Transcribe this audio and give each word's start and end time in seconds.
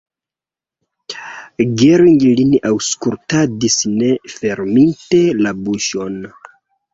Gering 1.81 2.17
lin 2.39 2.55
aŭskultadis 2.69 3.77
ne 3.99 4.09
ferminte 4.39 5.21
la 5.45 5.55
buŝon. 5.61 6.19